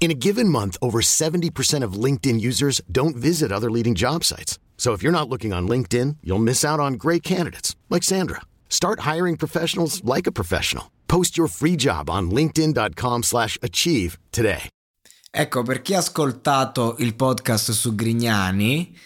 [0.00, 4.58] In a given month, over 70% of LinkedIn users don't visit other leading job sites.
[4.76, 8.42] So if you're not looking on LinkedIn, you'll miss out on great candidates like Sandra.
[8.68, 10.90] Start hiring professionals like a professional.
[11.08, 14.68] Post your free job on linkedin.com/achieve today.
[15.36, 18.96] Ecco, per chi ha ascoltato il podcast su Grignani,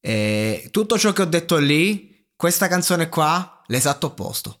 [0.00, 4.60] eh, tutto ciò che ho detto lì, questa canzone qua, l'esatto opposto.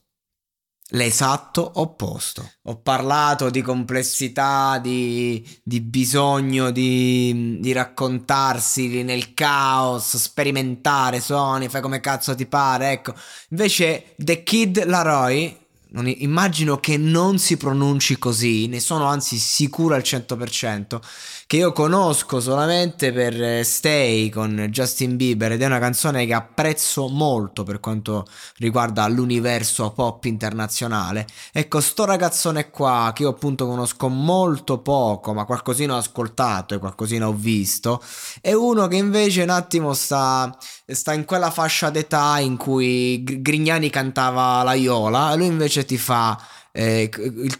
[0.92, 2.52] L'esatto opposto.
[2.62, 11.82] Ho parlato di complessità, di, di bisogno di, di, raccontarsi nel caos, sperimentare suoni, fai
[11.82, 12.92] come cazzo ti pare.
[12.92, 13.12] Ecco,
[13.50, 20.02] invece The Kid Laroi immagino che non si pronunci così, ne sono anzi sicuro al
[20.02, 21.00] 100%,
[21.46, 26.34] che io conosco solamente per eh, Stay con Justin Bieber ed è una canzone che
[26.34, 28.26] apprezzo molto per quanto
[28.58, 31.26] riguarda l'universo pop internazionale.
[31.52, 36.78] Ecco, sto ragazzone qua che io appunto conosco molto poco, ma qualcosina ho ascoltato e
[36.78, 38.02] qualcosina ho visto,
[38.42, 40.54] è uno che invece un attimo sta,
[40.86, 45.84] sta in quella fascia d'età in cui Grignani cantava la Iola e lui invece invece
[45.84, 46.40] ti fa
[46.72, 47.10] eh,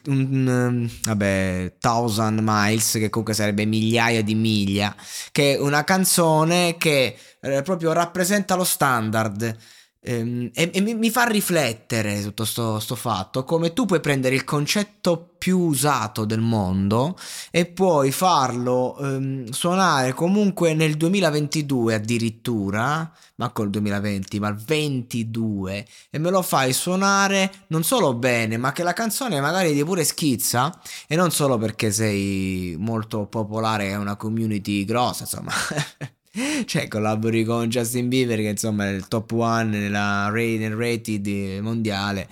[0.06, 4.94] un, vabbè, Thousand Miles, che comunque sarebbe migliaia di miglia,
[5.32, 9.56] che è una canzone che eh, proprio rappresenta lo standard.
[10.00, 14.44] Ehm, e, e mi, mi, fa riflettere tutto questo fatto come tu puoi prendere il
[14.44, 17.16] concetto più usato del mondo
[17.50, 25.86] e puoi farlo ehm, suonare comunque nel 2022 addirittura ma col 2020 ma il 22
[26.10, 30.04] e me lo fai suonare non solo bene ma che la canzone magari ti pure
[30.04, 35.50] schizza e non solo perché sei molto popolare e una community grossa insomma
[36.66, 42.28] cioè collabori con Justin Bieber che insomma è il top one nella nel rated mondiale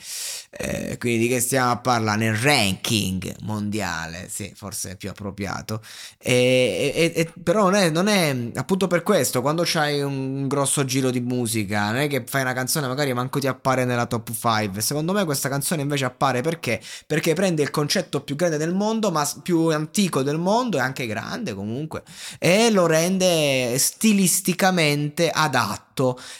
[0.58, 2.14] eh, quindi di che stiamo a parlare?
[2.16, 5.82] Nel ranking mondiale sì forse è più appropriato.
[6.18, 10.84] E, e, e, però non è, non è, appunto per questo quando c'hai un grosso
[10.84, 14.30] giro di musica non è che fai una canzone magari manco ti appare nella top
[14.32, 16.80] 5 secondo me questa canzone invece appare perché?
[17.06, 21.06] Perché prende il concetto più grande del mondo ma più antico del mondo e anche
[21.06, 22.02] grande comunque
[22.38, 25.85] e lo rende stilisticamente adatto.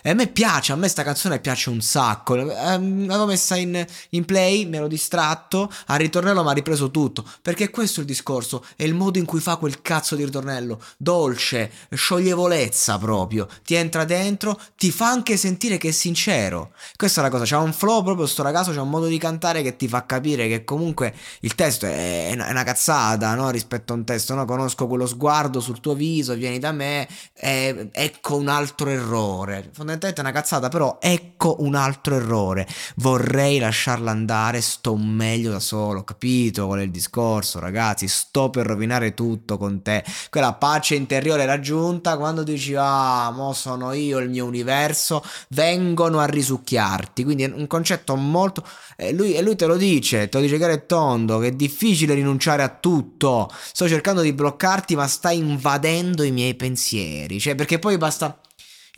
[0.03, 2.37] E a me piace, a me sta canzone piace un sacco.
[2.37, 7.25] Ehm, l'avevo messa in, in play, mi ero distratto, al ritornello mi ha ripreso tutto.
[7.41, 10.81] Perché questo è il discorso, è il modo in cui fa quel cazzo di ritornello.
[10.99, 13.49] Dolce, scioglievolezza proprio.
[13.65, 16.73] Ti entra dentro, ti fa anche sentire che è sincero.
[16.97, 19.63] Questa è la cosa, c'ha un flow proprio sto ragazzo, c'ha un modo di cantare
[19.63, 23.51] che ti fa capire che comunque il testo è una, è una cazzata, no?
[23.51, 24.45] Rispetto a un testo, no?
[24.45, 29.46] Conosco quello sguardo sul tuo viso, vieni da me, eh, ecco un altro errore.
[29.73, 32.67] Fondamentalmente è una cazzata, però ecco un altro errore.
[32.97, 38.09] Vorrei lasciarla andare, sto meglio da solo, capito qual è il discorso, ragazzi?
[38.09, 40.05] Sto per rovinare tutto con te.
[40.31, 46.25] Quella pace interiore raggiunta quando dici "Ah, mo sono io il mio universo", vengono a
[46.27, 47.25] risucchiarti.
[47.25, 48.65] Quindi è un concetto molto
[48.97, 51.53] e lui, e lui te lo dice, te lo dice chiaro e tondo, che è
[51.53, 53.51] difficile rinunciare a tutto.
[53.73, 57.39] Sto cercando di bloccarti, ma stai invadendo i miei pensieri.
[57.41, 58.39] Cioè, perché poi basta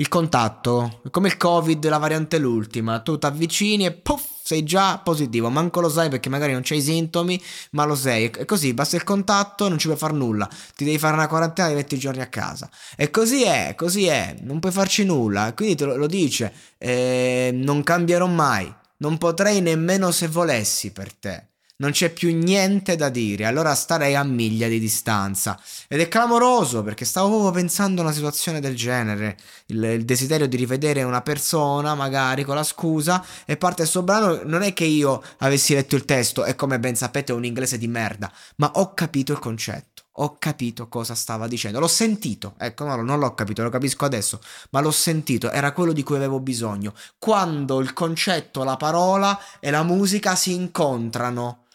[0.00, 4.98] il contatto, come il covid, la variante l'ultima, tu ti avvicini e puff, sei già
[4.98, 7.40] positivo, manco lo sai perché magari non c'hai sintomi,
[7.72, 10.98] ma lo sei, e così basta il contatto, non ci puoi fare nulla, ti devi
[10.98, 14.70] fare una quarantena di 20 giorni a casa, e così è, così è, non puoi
[14.70, 20.28] farci nulla, quindi te lo, lo dice, eh, non cambierò mai, non potrei nemmeno se
[20.28, 21.46] volessi per te
[21.80, 25.60] non c'è più niente da dire, allora starei a miglia di distanza.
[25.86, 29.36] Ed è clamoroso perché stavo proprio pensando a una situazione del genere,
[29.66, 34.40] il, il desiderio di rivedere una persona, magari con la scusa, e parte questo brano,
[34.44, 37.78] non è che io avessi letto il testo e come ben sapete è un inglese
[37.78, 41.78] di merda, ma ho capito il concetto ho capito cosa stava dicendo.
[41.78, 45.92] L'ho sentito, ecco, no, non l'ho capito, lo capisco adesso, ma l'ho sentito, era quello
[45.92, 46.92] di cui avevo bisogno.
[47.18, 51.66] Quando il concetto, la parola e la musica si incontrano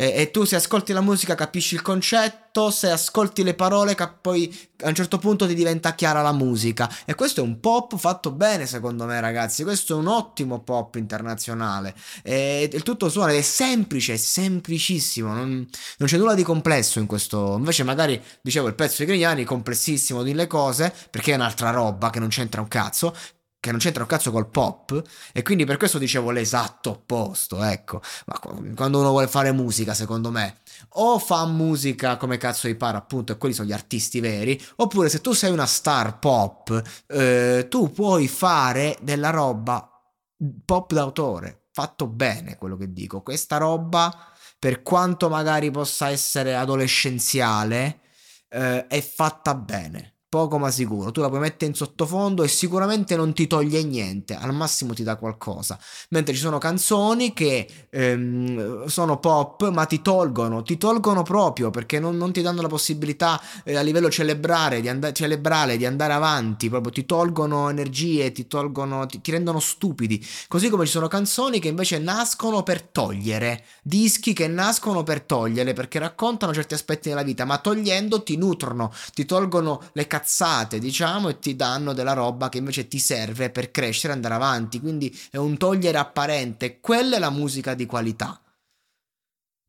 [0.00, 4.20] E, e, tu se ascolti la musica capisci il concetto, se ascolti le parole cap-
[4.20, 6.88] poi a un certo punto ti diventa chiara la musica.
[7.04, 10.94] E questo è un pop fatto bene secondo me ragazzi, questo è un ottimo pop
[10.94, 11.96] internazionale.
[12.22, 17.06] E il tutto suona è semplice, è semplicissimo, non, non, c'è nulla di complesso in
[17.06, 17.56] questo.
[17.56, 22.10] Invece magari, dicevo, il pezzo di Grignani complessissimo di le cose, perché è un'altra roba
[22.10, 23.16] che non c'entra un cazzo,
[23.60, 25.02] che non c'entra un cazzo col pop
[25.32, 28.00] e quindi per questo dicevo l'esatto opposto, ecco.
[28.26, 28.38] Ma
[28.74, 30.60] quando uno vuole fare musica, secondo me,
[30.90, 35.20] o fa musica come cazzo pare, appunto, e quelli sono gli artisti veri, oppure se
[35.20, 39.90] tu sei una star pop, eh, tu puoi fare della roba
[40.64, 43.22] pop d'autore, fatto bene quello che dico.
[43.22, 48.00] Questa roba, per quanto magari possa essere adolescenziale,
[48.50, 51.10] eh, è fatta bene poco ma sicuro.
[51.10, 55.02] Tu la puoi mettere in sottofondo e sicuramente non ti toglie niente, al massimo ti
[55.02, 55.78] dà qualcosa.
[56.10, 61.98] Mentre ci sono canzoni che ehm, sono pop ma ti tolgono, ti tolgono proprio perché
[61.98, 66.12] non, non ti danno la possibilità eh, a livello celebrare di, and- celebrale di andare
[66.12, 70.24] avanti, proprio ti tolgono energie, ti tolgono, ti, ti rendono stupidi.
[70.46, 75.72] Così come ci sono canzoni che invece nascono per togliere, dischi che nascono per togliere
[75.72, 80.78] perché raccontano certi aspetti della vita, ma togliendo ti nutrono, ti tolgono le canzoni cazzate,
[80.78, 84.80] diciamo, e ti danno della roba che invece ti serve per crescere e andare avanti.
[84.80, 86.80] Quindi è un togliere apparente.
[86.80, 88.40] Quella è la musica di qualità.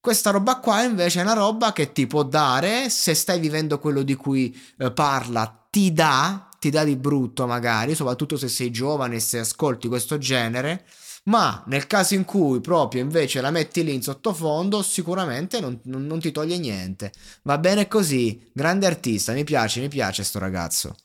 [0.01, 4.01] Questa roba qua invece è una roba che ti può dare, se stai vivendo quello
[4.01, 9.15] di cui eh, parla, ti dà, ti dà di brutto magari, soprattutto se sei giovane
[9.17, 10.85] e se ascolti questo genere,
[11.25, 16.05] ma nel caso in cui proprio invece la metti lì in sottofondo, sicuramente non, non,
[16.05, 17.11] non ti toglie niente.
[17.43, 20.95] Va bene così, grande artista, mi piace, mi piace sto ragazzo.